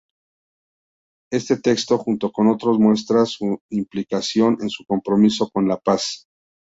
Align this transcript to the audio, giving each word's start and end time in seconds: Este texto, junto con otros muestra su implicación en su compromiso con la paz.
Este 1.31 1.57
texto, 1.57 1.99
junto 1.99 2.31
con 2.31 2.47
otros 2.47 2.79
muestra 2.79 3.23
su 3.27 3.61
implicación 3.69 4.57
en 4.61 4.71
su 4.71 4.83
compromiso 4.83 5.51
con 5.51 5.67
la 5.67 5.77
paz. 5.77 6.25